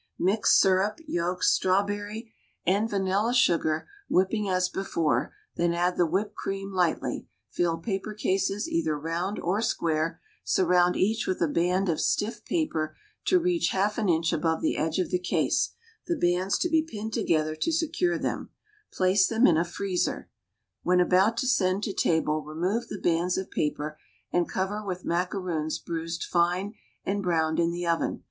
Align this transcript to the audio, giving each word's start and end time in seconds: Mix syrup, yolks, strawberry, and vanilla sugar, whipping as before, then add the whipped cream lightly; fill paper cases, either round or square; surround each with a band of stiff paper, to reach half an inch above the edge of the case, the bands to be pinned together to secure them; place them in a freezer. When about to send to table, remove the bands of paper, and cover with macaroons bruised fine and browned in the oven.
Mix 0.17 0.59
syrup, 0.59 0.97
yolks, 1.07 1.51
strawberry, 1.51 2.33
and 2.65 2.89
vanilla 2.89 3.35
sugar, 3.35 3.87
whipping 4.09 4.49
as 4.49 4.67
before, 4.67 5.31
then 5.57 5.75
add 5.75 5.95
the 5.95 6.07
whipped 6.07 6.33
cream 6.33 6.71
lightly; 6.71 7.27
fill 7.51 7.77
paper 7.77 8.15
cases, 8.15 8.67
either 8.67 8.97
round 8.97 9.37
or 9.37 9.61
square; 9.61 10.19
surround 10.43 10.95
each 10.95 11.27
with 11.27 11.39
a 11.39 11.47
band 11.47 11.87
of 11.87 12.01
stiff 12.01 12.43
paper, 12.45 12.97
to 13.25 13.37
reach 13.37 13.67
half 13.69 13.99
an 13.99 14.09
inch 14.09 14.33
above 14.33 14.63
the 14.63 14.75
edge 14.75 14.97
of 14.97 15.11
the 15.11 15.19
case, 15.19 15.75
the 16.07 16.17
bands 16.17 16.57
to 16.57 16.67
be 16.67 16.81
pinned 16.81 17.13
together 17.13 17.55
to 17.55 17.71
secure 17.71 18.17
them; 18.17 18.49
place 18.91 19.27
them 19.27 19.45
in 19.45 19.55
a 19.55 19.63
freezer. 19.63 20.31
When 20.81 20.99
about 20.99 21.37
to 21.37 21.47
send 21.47 21.83
to 21.83 21.93
table, 21.93 22.41
remove 22.43 22.87
the 22.87 22.97
bands 22.99 23.37
of 23.37 23.51
paper, 23.51 23.99
and 24.31 24.49
cover 24.49 24.83
with 24.83 25.05
macaroons 25.05 25.77
bruised 25.77 26.23
fine 26.23 26.73
and 27.03 27.21
browned 27.21 27.59
in 27.59 27.69
the 27.69 27.85
oven. 27.85 28.19